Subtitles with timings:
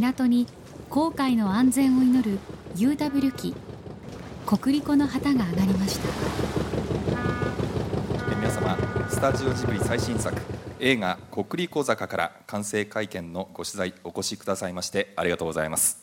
[0.00, 0.46] 港に
[0.88, 2.38] 航海の安全を祈る
[2.76, 3.54] UW 機
[4.46, 6.08] 国立の旗が上がりました。
[8.36, 8.78] 皆様
[9.10, 10.34] スタジオジブリ最新作
[10.80, 16.02] 映画「国立小坂」から完成会見のご取材お越しくださいましてありがとうございます。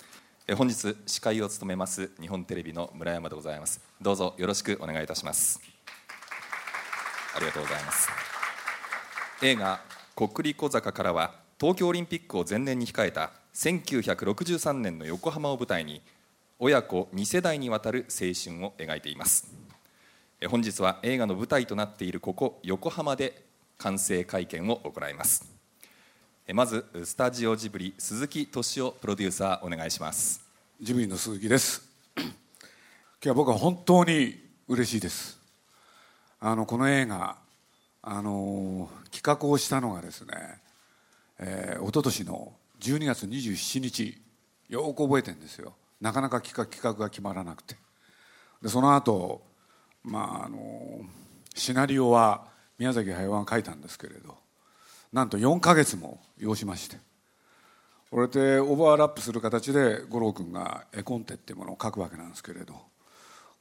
[0.55, 3.81] 本日司会を務めます日本テレビの村山でございます。
[3.99, 5.59] どうぞよろしくお願いいたします。
[7.35, 8.07] ありがとうございます。
[9.41, 9.81] 映画
[10.15, 16.01] 「国立小坂」からは東京オリンピックを前年に控えた1963年の横浜を舞台に
[16.59, 19.53] 親子2世代にわたる青春を描いています。
[20.47, 23.43] 本日は映画の舞台となっているここ横浜で
[23.77, 25.51] 完成会見を行います。
[26.53, 30.41] まずスタジオジブリ鈴木敏夫プロデューサーお願いします。
[30.79, 31.81] ジブリの鈴木です。
[32.15, 32.31] 今
[33.19, 35.37] 日は僕は本当に嬉しいです。
[36.39, 37.35] あのこの映画
[38.03, 40.31] あの企画をしたのがですね、
[41.39, 44.21] えー、一昨年の12月27日。
[44.69, 45.73] よく覚えてるんですよ。
[45.99, 47.75] なかなか企画企画が決まらなくて。
[48.61, 49.41] でその後
[50.03, 51.01] まああの
[51.55, 52.45] シナリオは
[52.77, 54.37] 宮崎駿が書いたんですけれど
[55.11, 56.97] なんと4か月も要しまして。
[58.11, 62.73] これでオーバーラップする形で五郎君が絵コンテっていうものを書くわけなんですけれど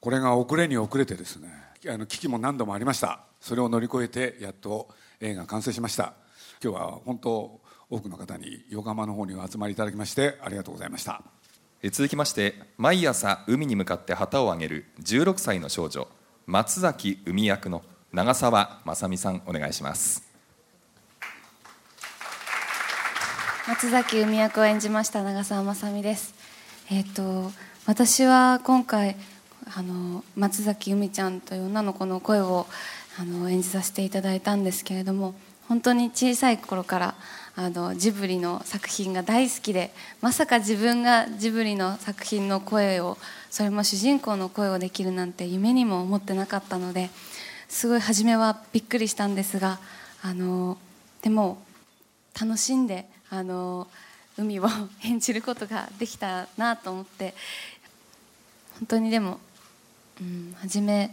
[0.00, 1.50] これが遅れに遅れてですね
[1.86, 3.20] あの危機も何度もありました。
[3.41, 4.88] それを乗り越えてやっと
[5.20, 6.14] 映画完成しました。
[6.62, 7.60] 今日は本当
[7.91, 11.22] 多くの方に横浜の方にお集まりいただきましてありがとうございました。
[11.91, 16.09] 続きまして毎朝海に向かって旗を上げる16歳の少女
[16.47, 20.22] 松崎海役の長澤まさみさんお願いします。
[23.69, 26.34] 松崎海役を演じました長澤まさみです。
[26.91, 27.53] えっ、ー、と
[27.86, 29.16] 私は今回
[29.77, 32.66] あの松崎海ちゃんという女の子の声を
[33.19, 35.34] あの演じさせていただいたんですけれども
[35.69, 37.14] 本当に小さい頃から
[37.60, 43.19] あのジブリの作品が大好きでまさか自分がジブリの作品の声を
[43.50, 47.10] それも主人公の声をできるなんて夢にも思ってなかったので
[47.66, 49.80] すごい初めはびっくりしたんですが
[50.22, 50.78] あの
[51.20, 51.60] でも
[52.41, 53.88] 楽しんであの
[54.36, 54.68] 海を
[55.04, 57.34] 演じることができたなと思って
[58.74, 59.41] 本当にでも、
[60.20, 61.10] うん、初め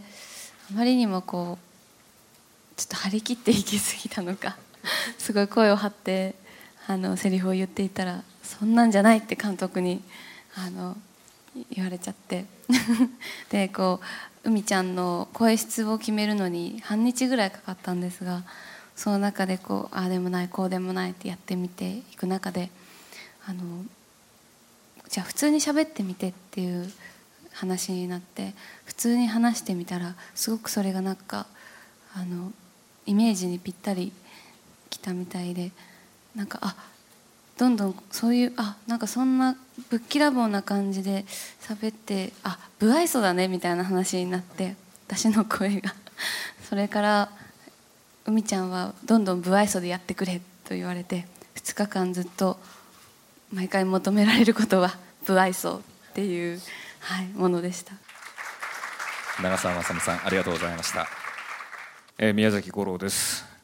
[0.69, 4.57] あまりにもこうちょっと張り切っていきすぎたのか
[5.17, 6.35] すごい声を張って
[6.87, 10.01] あのセリフを言っていたらそんなんじゃないって監督に
[10.55, 10.95] あの
[11.71, 12.45] 言われちゃって。
[13.49, 14.05] でこう
[14.45, 18.43] 海ちゃんの声質を決めるのに半日ぐらいかかったんですが
[18.95, 22.69] その中でこうああでもないこうでもないってやってみていく中で
[23.47, 23.63] あの
[25.09, 26.91] じゃあ普通に喋ってみてっていう
[27.53, 28.53] 話になって
[28.85, 31.47] 普通に話してみたらすごくそれがなんか
[32.15, 32.51] あの
[33.05, 34.11] イメージにぴったり
[34.95, 35.71] きたみたいで
[36.35, 36.75] なんかあ
[37.57, 39.55] どんどんそういうあなんかそんな
[39.89, 41.25] ぶっきらぼうな感じで
[41.61, 44.75] 喋ってあ不愛想だねみたいな話になって
[45.07, 45.93] 私の声が。
[46.69, 47.29] それから
[48.25, 52.59] 海ちゃんはどんどん不愛想でやってくれと言われて2日間ずっと
[53.53, 56.59] 毎回求められることは不愛想っていう、
[57.01, 57.93] はい、ものでした。
[59.41, 61.09] 長澤まさみさんありがとうございました、
[62.17, 63.54] えー、宮崎五郎です。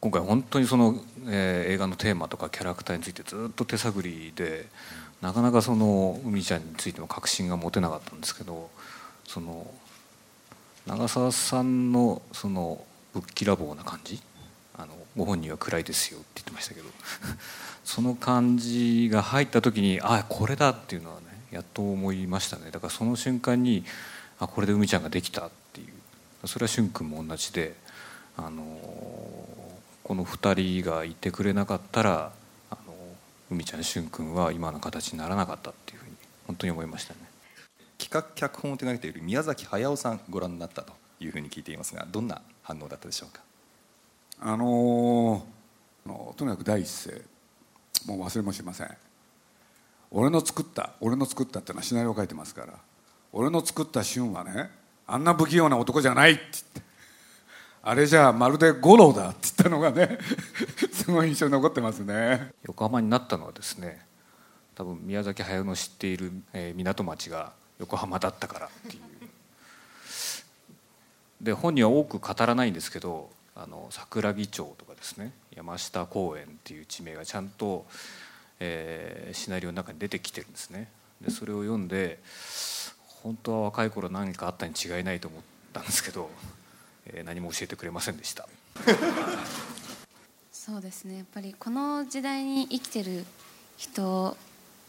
[0.00, 0.94] 今回本当にその、
[1.26, 4.66] えー、映画のテーマとかキャラクターについてずっと手探りで
[5.22, 8.70] なかなかその海ちゃんについての確信が持てなかったんですけど
[9.24, 9.70] その
[10.86, 12.84] 長澤さんのその
[13.14, 14.20] ぶっきらぼうな感じ
[14.76, 16.86] あのご本人は暗いですよって言ってましたけど
[17.84, 22.70] その感じが入った時にああこれだっていうのはねやっと思いましたね。
[22.70, 23.84] だからその瞬間に
[24.38, 25.96] あこれで海ちゃんができたっていう。
[26.46, 27.74] それは俊君も同じで
[28.36, 28.62] あの
[30.06, 32.30] この2人がいてくれなかったら
[32.70, 32.94] あの
[33.50, 36.12] 海ちゃん俊君は今の形にならなかったっていうふうに
[36.46, 37.18] 本当に思いましたね。
[37.98, 43.40] 企画脚本を手掛けている宮崎駿さんご覧になったというふうに聞いていますがどんな反応だったでしょうか？
[44.38, 47.20] あのー、とにかく第一声
[48.06, 48.96] もう忘れもしません。
[50.12, 52.74] 俺の作った俺の作ったっていうのはシナリオ書いてますから
[53.32, 54.70] 俺の作った俊はね
[55.08, 56.85] あんな不器用な男じゃないって言って
[57.88, 60.18] あれじゃまるで五郎だって言ったのがね
[60.92, 62.50] すごい印象に残ってますね。
[62.64, 64.04] 横浜になったのはですね
[64.74, 69.02] 多分宮崎駿の知っている、え、港町が横浜だったからっていう。
[71.40, 77.86] で本人は多く語らないんですけどあの桜木町とかですね山下公園っていう地名がちゃんと、
[78.58, 80.90] えー、シナリオの中に出てきてるんですね。
[81.20, 82.18] でそれを読んで
[83.22, 85.42] 本当は若い頃何かあったに違いないと思っ
[85.72, 86.28] たんですけど
[87.12, 88.48] えー、何も教えてくれませんでした。
[90.52, 91.18] そうですね。
[91.18, 93.24] やっぱりこの時代に生きてる
[93.76, 94.36] 人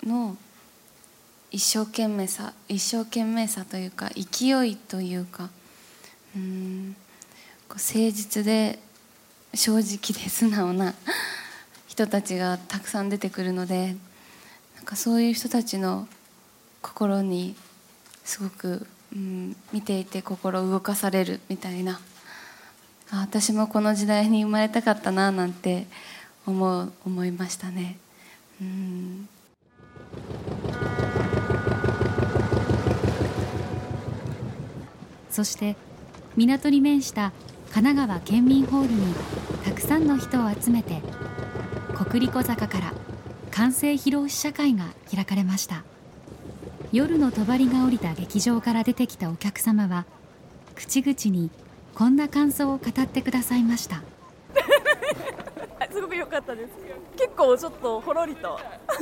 [0.04, 0.38] の
[1.52, 5.50] 一生懸命さ一生懸命さというか勢いというか
[6.36, 6.96] うん
[7.70, 8.80] 誠実で
[9.54, 10.94] 正直で素直な
[11.88, 13.96] 人たちがたくさん出てくるので
[14.76, 16.08] なんかそういう人たちの
[16.82, 17.56] 心に
[18.24, 22.00] すごく、うん、見ていて心動かされるみたいな。
[23.12, 25.88] 私もこの時代に生まれたかったななんて
[26.46, 27.98] 思う思いましたね。
[28.62, 29.30] うん。
[35.32, 35.76] そして
[36.36, 37.32] 港に面した
[37.72, 39.14] 神奈川県民ホールに
[39.64, 41.02] たくさんの人を集めて
[41.94, 42.94] 国立小坂から
[43.52, 45.84] 完成披露試写会が開かれました。
[46.94, 50.06] 夜の帳が降りた劇場から出てきたお客様は
[50.74, 51.52] 口々に
[51.94, 54.04] こんな感想を語ってくださいました。
[55.92, 56.70] すごく良かったです。
[57.18, 58.58] 結構ちょっとほろりと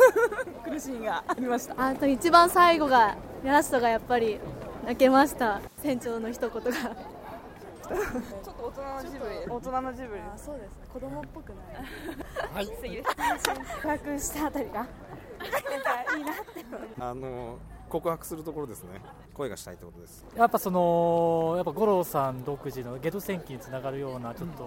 [0.68, 1.76] 苦しみがありました。
[1.78, 4.40] あと一番最後がラストがやっぱり
[4.84, 5.62] 泣けました。
[5.82, 6.62] 船長の一言が。
[6.62, 9.36] ちょっと大人のジブリ。
[9.48, 10.22] 大人のジブリ。
[10.22, 10.88] あそうですね。
[10.92, 12.56] 子供っぽくない。
[12.56, 12.66] はい。
[12.66, 13.14] 素敵です。
[13.76, 14.88] 告白したあたりが。
[15.38, 15.48] な
[15.78, 16.66] んかいいなって
[17.00, 17.60] あの
[17.96, 18.90] 告白するところですね。
[19.34, 20.26] 声がしたいってことです。
[20.36, 24.66] やっぱそのやっぱ五郎さん独自のゲド戦記につながるようなちょっと、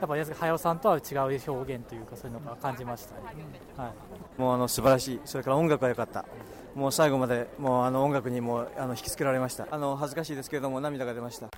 [0.00, 3.20] やっぱ安早尾さんとは違う表現というかそういうのが感じましたね、
[3.76, 5.20] はい、もうあの素晴らしい。
[5.24, 6.24] それから音楽が良かった。
[6.76, 9.66] もう最後までもうあの音楽にもあの引きつけられました。
[9.68, 11.48] あの恥ずかしいですけれども涙が出ました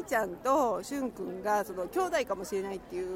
[0.00, 3.08] 海ちゃんと俊君がその兄弟かもしれないっていう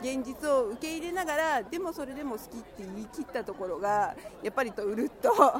[0.00, 5.58] 現実を受け入れながらでもそれでも好きって言い切ったところがやっぱりとうるっと、 は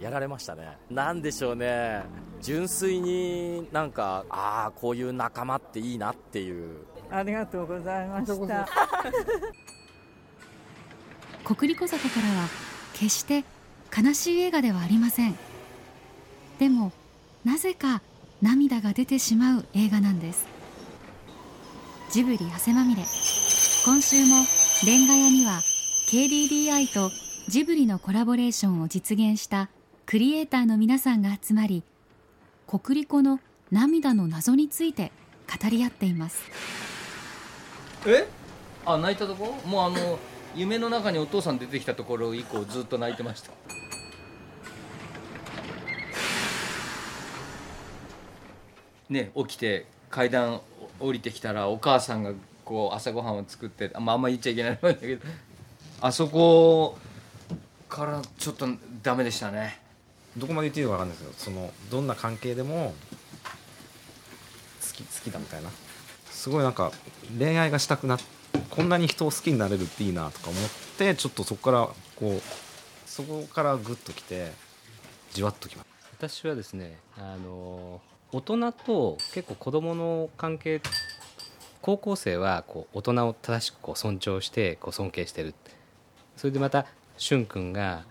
[0.00, 0.76] い、やられましたね。
[0.90, 2.02] なんでしょうね。
[2.40, 6.84] 純粋になんかああこういう仲間っていいなっていう。
[7.10, 8.68] ありがとうございました。
[11.44, 12.48] 国立小坂からは
[12.94, 13.44] 決して
[13.96, 15.38] 悲しい映画ではありません。
[16.58, 16.92] でも
[17.44, 18.00] なぜか
[18.44, 20.46] 涙が出てしまう映画なんです。
[22.10, 23.02] ジブリ汗まみれ。
[23.86, 24.36] 今週も
[24.86, 25.62] レンガ屋には
[26.10, 27.10] KDDI と
[27.48, 29.70] ジブリのコラボレーションを実現した
[30.04, 31.84] クリエイターの皆さんが集まり
[32.66, 33.40] 国立の
[33.72, 35.10] 涙の謎について
[35.62, 36.42] 語り合っています。
[38.06, 38.28] え？
[38.84, 39.54] あ泣いたとこ？
[39.66, 40.18] もうあの
[40.54, 43.52] 夢の中にお父さん出てきたところ以降ずっと泣いてました
[49.08, 50.60] ね起きて階段
[51.00, 52.32] 降りてきたらお母さんが
[52.64, 55.26] こう朝ごはんを作ってあ,、まあ、あんま言っちゃいけないんだけど
[56.00, 56.98] あそこ
[57.88, 58.66] からちょっと
[59.02, 59.80] ダメでしたね。
[60.36, 62.92] どこまで言っていいのか分かんないですけどそのどんな関係でも
[64.80, 65.70] 好き好きだみたいな。
[66.30, 66.92] すごいなんか
[67.38, 68.18] 恋愛がしたくな
[68.70, 70.62] こんなに人を好きになれるっていいなとか思っ
[70.98, 72.42] てちょっとそこからこう
[73.08, 74.52] そこからグッときて
[75.32, 78.00] じわっときます私はですねあの
[78.34, 80.80] 大人と結構子どもの関係
[81.80, 85.54] 高校生はこう大人を正しくこう尊重してこう尊敬してる。
[86.36, 86.84] それでまた
[87.16, 88.02] 俊君が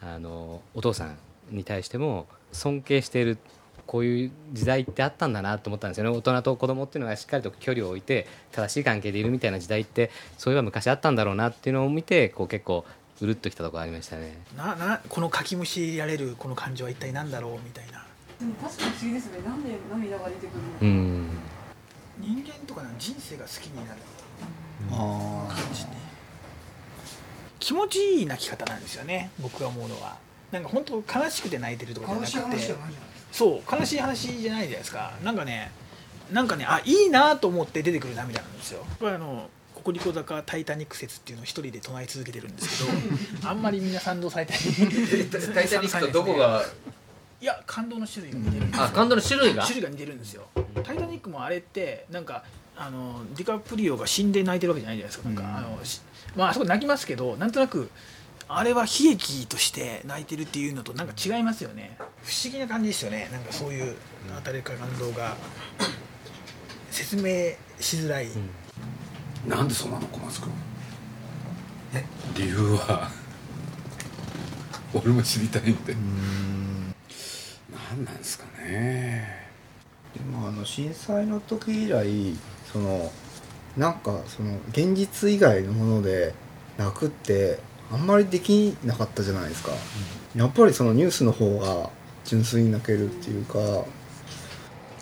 [0.00, 1.18] あのお父さん
[1.50, 3.38] に対しても尊敬している
[3.86, 6.16] こういう時代ってあったんだなと思ったんですよね。
[6.16, 12.84] 大人と子供っていうのがしっかりと距離を置いて正しい関係でいるみたいな時代ってそういえば昔あったんだろうなっていうのを見てこう結構
[13.20, 14.38] うるっときたところありましたね。
[14.56, 18.05] ななこのかきむしられるこの感情は一体何だろうみたいな。
[18.38, 19.38] でも確かに不思議ですね。
[19.44, 21.28] なんで涙が出てくるのうん。
[22.18, 24.00] 人間とかの人生が好きになる
[24.92, 25.90] あ感じね。
[27.58, 29.30] 気持ちいい泣き方なんですよね。
[29.40, 30.16] 僕が思うのは。
[30.52, 32.74] なんか本当悲しくて泣いてるとかじゃなくて。
[33.32, 35.12] そう悲しい話じゃないじゃないですか。
[35.22, 35.70] なんかね
[36.30, 38.84] なんかねあいいなと思って出てくる涙なんですよ。
[38.98, 39.48] これあの
[39.84, 42.92] 国立小坂タイタニック説っていうのを一人で唱え続けてるんですけ
[43.42, 46.64] ど あんまりみんな賛同されてないタイタニックとどこが
[47.40, 48.84] いや感動の種類が似てるんですよ。
[48.84, 49.62] あ感動の種類が？
[49.62, 50.46] 種類が似てるんですよ。
[50.82, 52.44] タイタニックもあれってなんか
[52.76, 55.28] あのディカプリオが死んで泣いてるわけじゃないじゃないですか。
[55.28, 56.00] なんか、あのし
[56.34, 57.90] まああそこで泣きますけどなんとなく
[58.48, 61.96] あれは悲劇として泣いてるっていうのとなんか違いますよね。
[62.22, 63.28] 不思議な感じですよね。
[63.32, 63.96] なんかそういう
[64.36, 65.36] 当たりか感動が。
[66.88, 67.22] 説明
[67.78, 68.28] しづらい、
[69.46, 70.50] なんでそうなの小松君？
[72.34, 73.10] 理由は？
[74.94, 75.76] 俺も知りたいん。
[75.84, 75.94] で
[77.90, 79.46] 何なんですかね。
[80.14, 82.34] でもあの震災の時以来
[82.72, 83.10] その
[83.76, 86.34] なんかその現実以外のもので
[86.78, 87.58] 泣くって
[87.92, 89.70] あんまりできなかったじゃないですか、
[90.34, 91.90] やっぱりそのニュースの方が
[92.24, 93.58] 純粋に泣けるっていうか。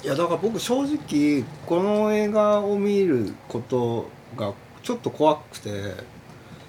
[0.03, 5.95] いやだから僕正直この映画を見ることがちょっと怖くて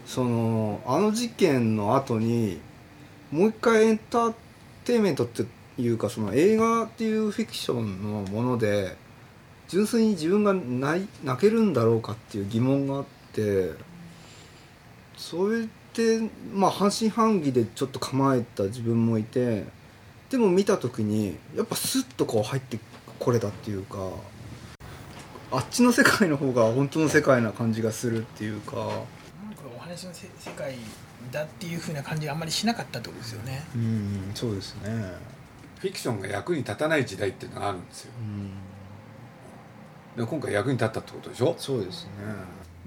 [0.05, 2.61] そのあの事件の後に
[3.31, 4.33] もう一回エンター
[4.85, 5.43] テインメントって
[5.77, 8.95] いうかその映画っていうフィクションのもので
[9.67, 13.71] 純粋に自分が泣い泣けるんだろうかっていう疑問があって
[15.17, 19.65] それでまあ半信半疑でちょっと構えた自分もいて
[20.29, 22.79] でも見た時にやっぱスッとこう入って
[23.19, 23.97] これたっていうか
[25.51, 28.75] あっちの世界の方が本当の世界な感じがするっていうか。
[29.75, 30.75] お話のせ世界
[31.31, 33.63] だっていうふうな感じがあんまりしなかったってことですよね。
[33.75, 35.34] うんそうですね
[35.79, 38.11] フィクションが役に立たない時代っていうのがあるんですよ、
[40.17, 41.55] で今回役に立ったってことでしょ？
[41.57, 42.11] そうですね。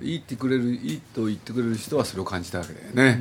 [0.01, 3.21] いいってくれるいいと言ってくれる人はそれを感じたわけだよね、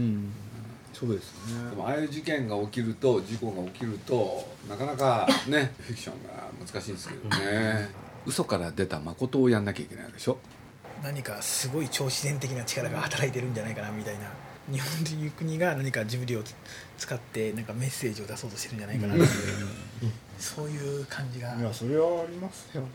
[0.94, 1.70] そうですね。
[1.72, 7.90] でもああいう事件が起きると事故が起きるとなかなかね フィクションが難しいんですけどね。
[8.26, 10.38] 嘘から出た誠をやんなきゃいけないでしょ？
[11.04, 14.22] 何かすごい超自然的な力が働いてるんじゃないかなみたいな
[14.70, 16.44] 日本という国が何かジブリを
[16.98, 19.30] 使ってなんかメッセージを出そうとしてるんじゃないかなっていう、
[20.38, 21.56] そういう感じが。
[21.56, 22.88] いやそれはありますよね、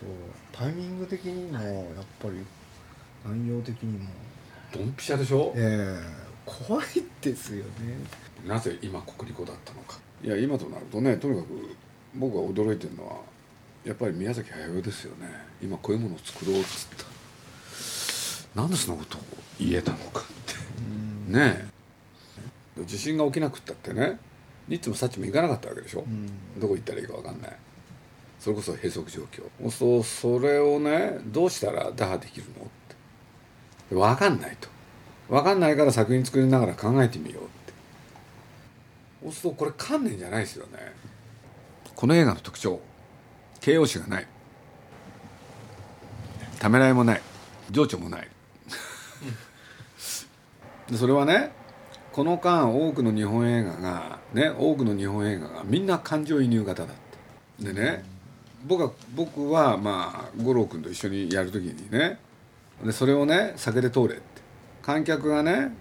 [0.00, 0.08] 本
[0.52, 2.44] 当タイミング的にもやっぱり
[3.24, 4.08] 内容的にも。
[4.72, 5.52] ドンピシャでしょ？
[5.56, 6.86] ええ怖い
[7.20, 7.70] ですよね。
[8.46, 9.98] なぜ今国立校だったのか。
[10.22, 11.76] いや今となるとねとにかく
[12.14, 13.16] 僕が驚いてるのは
[13.84, 15.28] やっぱり宮崎駿ですよね。
[15.62, 16.88] 今こういうものを作ろうっつっ
[18.54, 18.60] た。
[18.60, 19.20] なんでそんなことを
[19.58, 20.24] 言えたのか
[21.26, 21.70] ね
[22.78, 22.84] え。
[22.84, 24.18] 地震が起きなくったってね
[24.68, 26.04] ニッツもサッチも行かなかったわけでしょ、
[26.58, 27.56] どこ行ったらいいか分かんない。
[28.40, 29.70] それこそ閉塞状況。
[29.70, 32.68] そうそれをねどうしたら打破できるのっ
[33.88, 33.94] て。
[33.94, 34.68] 分かんないと。
[35.28, 37.72] 分かんないから作品作りながら考えてみようって。
[39.22, 40.92] そうするとこれ観念じゃないですよね。
[41.94, 42.80] この映画の特徴。
[43.60, 44.26] 形容詞がない。
[46.58, 47.22] ためらいもない。
[47.70, 48.22] 情緒もない。
[48.22, 48.28] で
[50.92, 51.52] それはね
[52.12, 56.96] この間多くの日本映画がね多くの日本映画がみんな感情移入型だっ
[57.58, 57.72] て。
[57.72, 58.04] でね
[58.66, 62.18] 僕は僕はまあ五郎君と一緒にやる時にね
[62.84, 64.22] でそれをね酒で通れって。
[64.82, 65.72] 観客がね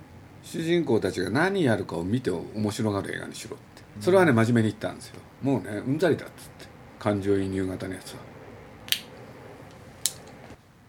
[0.43, 3.83] 主人公たちが何やるかを見て面白がる映画にしろって。
[4.01, 5.19] それはね真面目に言ったんですよ。
[5.41, 6.33] もうねうんざりだっつっ
[6.65, 6.74] て。
[7.00, 8.19] 感情移入型のやつは。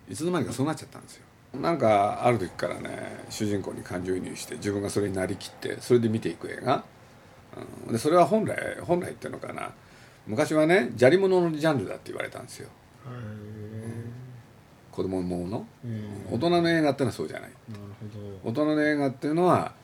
[0.08, 1.24] いつの間にかそうなっちゃったんですよ。
[1.60, 6.84] なんかある時からね主人公に感情移入して自分がそれになりきってそれで見ていく映画、
[7.86, 9.72] うん、でそれは本来本来っていうのかな。
[10.26, 12.68] 昔はね砂利物のジャンルだって言われたんですよ。
[14.90, 15.66] 子供もの。
[16.30, 17.50] 大人の映画ってのはそうじゃない。
[18.44, 19.74] 大人の映画っていうのは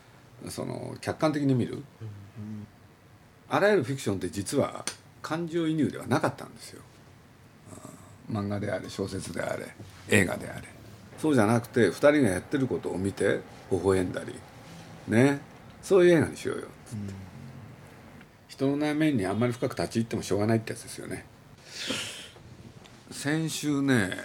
[0.49, 1.83] その客観的に見る、
[3.49, 4.85] あらゆるフィクションって実は
[5.21, 6.83] 感情移入ではなかったんですよ。
[8.31, 9.67] 漫画であれ小説であれ
[10.09, 10.69] 映画であれ
[11.21, 14.35] そうじゃなくて2人がやってることを見て微笑んだり
[15.07, 15.41] ね。
[15.83, 16.63] そういう映画にしようよ。
[16.63, 17.15] っつって、
[18.49, 21.27] 人の内面にあんまり深く立ち入ってもしょうがないってやつですよね。
[23.11, 24.17] 先週ね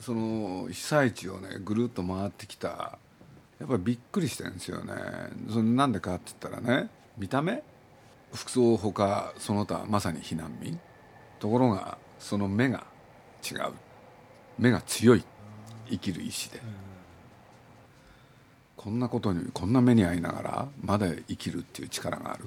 [0.00, 2.98] その被災地をねぐるっと回ってきた
[3.58, 4.92] やっぱりびっくりしてるんですよね。
[5.48, 6.88] それなんでかって言ったらね
[7.18, 7.62] 見た目？
[8.32, 10.78] 服装ほかその他まさに避難民。
[11.38, 12.84] ところがその目が
[13.44, 13.72] 違う。
[14.58, 15.24] 目が強い
[15.92, 16.60] 生きる意志で、
[18.76, 22.46] こんなことにこんな目に遭いながらまだ生きるっていう力がある？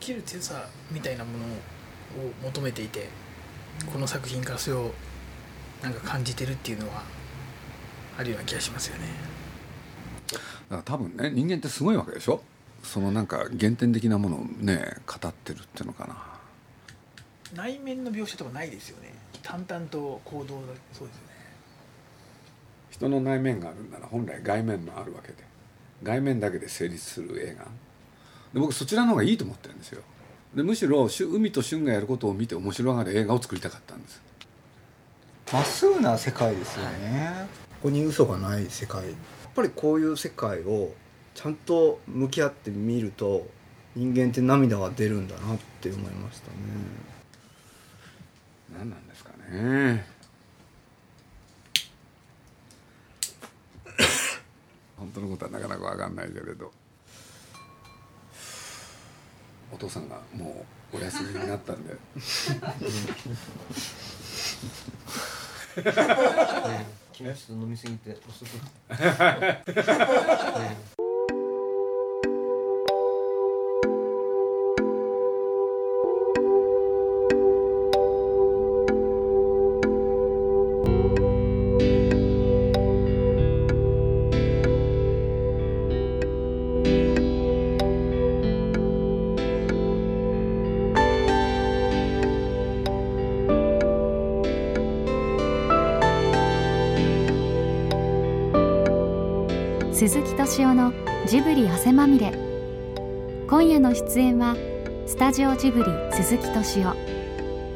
[0.00, 1.48] 生きる強さみたいなものを
[2.44, 3.08] 求めていて
[3.92, 4.92] この作品からそれを
[5.82, 7.02] なんか感じてるっていうのは
[8.18, 9.04] あるような気がしますよね。
[10.32, 12.42] だから多分ね人間ってすごいわけでしょ？
[12.82, 16.16] そのなんか原点的なものをね語ってるっていうのかな。
[17.54, 19.14] 内面の描写とかないですよね。
[19.42, 21.27] 淡々と行動だそうですよね
[22.90, 25.36] 人の内面があるんなら本来外面もあるわけで
[26.02, 27.64] 外面だけで成立する映画。
[28.54, 30.02] で僕そちらの方がいいと思ってるんですよ。
[30.54, 34.22] でむしろ海と俊がやることを見て面白がる映画を作りたかったんです。
[35.52, 37.46] まっすぐな世界ですよね、
[37.82, 39.02] ここに嘘がない世界。
[39.04, 39.14] やっ
[39.54, 40.92] ぱりこういう世界を
[41.34, 43.46] ちゃんと向き合ってみると
[43.94, 46.56] 人間って涙が出るんだなって思いましたね。
[48.78, 50.06] 何なんですかね
[54.98, 56.72] 本当のことはなかなか分かんないけれど。
[59.70, 61.94] お父さんがもうお休みになったんで。
[67.18, 68.58] 昨日ちょっと飲みすぎて遅く鈴
[100.58, 100.92] 木敏夫の
[101.28, 102.32] ジブリ汗まみれ。
[103.46, 104.56] 今夜の出演は
[105.06, 106.96] スタジオジブリ鈴木敏夫。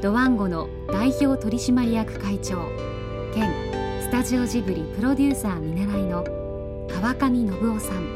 [0.01, 2.57] ドワンゴの代表取締役会長。
[3.33, 3.49] 兼
[4.01, 6.25] スタジオジブリプロデューサー見習いの
[6.91, 8.13] 川上信夫さん。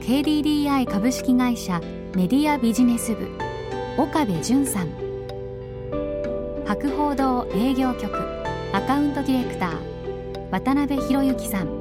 [0.00, 1.80] KDDI 株式会社
[2.14, 3.26] メディアビジネス部。
[3.98, 4.90] 岡部淳さん。
[6.66, 8.16] 博報堂営業局。
[8.72, 10.50] アカウントディレクター。
[10.52, 11.79] 渡辺博之さん。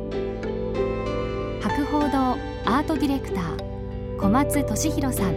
[2.89, 5.35] トディレクター小松俊弘さん。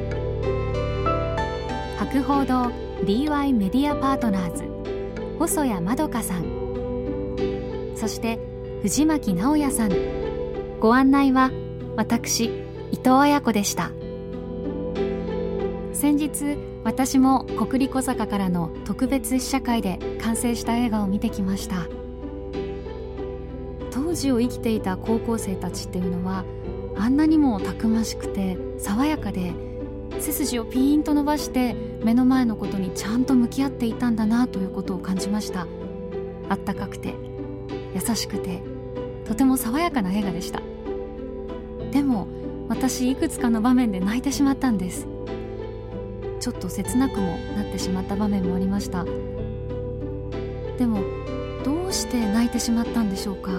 [1.99, 2.71] 博報堂
[3.04, 4.64] DY メディアパートナーズ
[5.38, 6.47] 細谷まどかさん。
[7.94, 8.38] そして
[8.80, 9.90] 藤巻直也さん。
[10.80, 11.50] ご案内は
[11.94, 12.47] 私
[12.90, 13.90] 伊藤彩子でした。
[15.92, 21.87] 先日私も国立小坂からの特別試写会で完成した映画を見てきました。
[23.90, 26.47] 当時を生きていた高校生たちっていうのは
[26.97, 29.53] あんなにもたくましくて爽やかで
[30.21, 35.67] 背筋をピーンと伸ばして目の前のことにちゃんと向き合っていたんだなということを感じました。
[36.49, 37.15] あったかくて
[37.95, 38.63] 優しくて
[39.25, 40.61] とても爽やかな映画でした。
[41.91, 42.27] でも
[42.69, 45.07] 私いくつかの場面で泣いてしまったんです。
[46.41, 49.05] ちょっと切なくもなってしまった場面もありました。
[50.79, 51.01] でも
[51.65, 53.51] どうして泣いてしまったんでしょうか。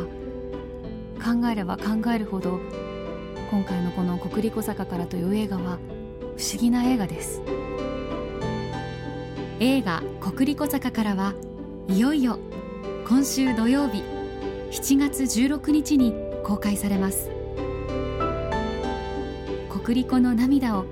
[1.24, 2.60] 考えれば考えるほど
[3.54, 5.78] 今回のこの「国立小坂から」という映画は
[6.38, 7.40] 不思議な映画です。
[9.60, 11.36] 映画「国立小坂から」は
[11.88, 12.40] いよいよ
[13.08, 14.02] 今週土曜日
[14.72, 17.30] 7月16日に公開されます。
[19.70, 20.86] 国立の涙を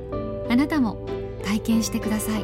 [0.48, 1.04] あなたも
[1.44, 2.44] 体験してください。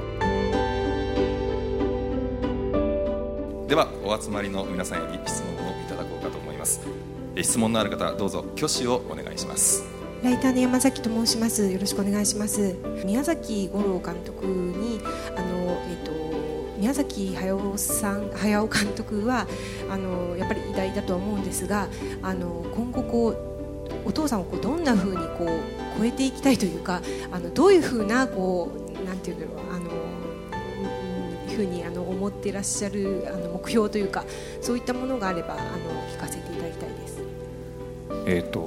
[3.67, 6.81] ではお集まりの皆さんより質問をいただこうかと思います。
[7.39, 9.96] 質問のある方どうぞ挙手をお願いします。
[10.23, 12.75] ライターの山崎と申しますよろしくお願いします
[13.05, 14.99] 宮崎五郎監督に
[15.35, 16.11] あのえっ、と
[16.77, 19.47] 宮崎駿さん駿監督は
[19.89, 21.87] あのやっぱり偉大だとは思うんですが
[22.21, 23.37] あの今後こう
[24.05, 27.01] お父さんをこうどんな風にこう超えていきたいというか
[27.31, 29.89] あのどういう風なこうなんていうんだろうあの
[31.57, 34.23] ふうにあの思っていらっしゃるあの目標というか
[34.61, 35.63] そういったものがあればあの
[36.13, 37.17] 聞かせていただきたいです。
[38.27, 38.59] えっ、と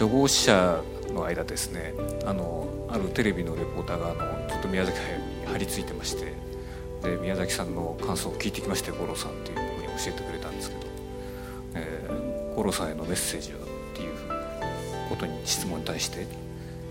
[0.00, 0.82] 初号者
[1.12, 1.92] の間ですね
[2.24, 6.32] あのあるテレビのレポーターがあのずっと宮崎駿に張り付いてまして
[7.02, 10.80] で宮崎さんの感想を聞いてきまして五郎さんっていうふうに教えてくれたんですけど、
[11.74, 13.60] えー、五郎さんへのメッセージはっ
[13.94, 14.14] ていう
[15.10, 16.26] ことに質問に対して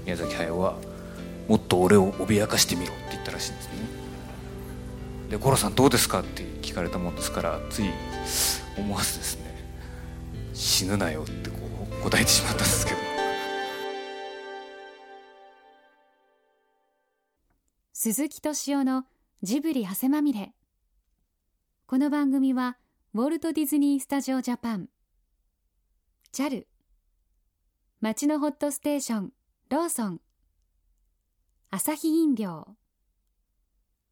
[0.06, 0.78] 宮崎駿は
[1.48, 3.72] もっと俺を脅かしてみろって言ったらしいんですね。
[5.32, 7.90] で五郎さんどうですかって聞かれたもんですからつい
[8.78, 9.66] 思わずですね
[10.54, 11.50] 死ぬなよって
[12.04, 13.00] 答えてしまったんですけど。
[17.94, 19.06] 鈴木敏夫の
[19.44, 20.54] ジブリ汗まみれ。
[21.86, 22.78] この番組は
[23.14, 24.90] ウォルト・ディズニー・スタジオ・ジャパン。
[26.32, 26.66] JAL
[28.02, 29.34] 街のホットステーション
[29.70, 30.22] ローソン。
[31.72, 32.76] アサヒ飲料。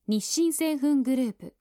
[0.08, 1.56] 日清製粉グループ。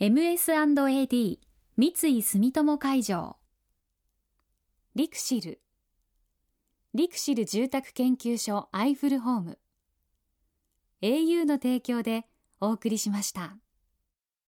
[0.00, 1.38] MS&AD
[1.76, 3.36] 三井住友海上。
[4.98, 5.60] リクシル
[6.92, 9.58] リクシル住宅研究所アイフルホーム
[11.02, 12.24] au の提供で
[12.60, 13.56] お送りしました。